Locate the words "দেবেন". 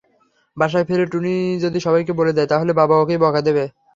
3.41-3.67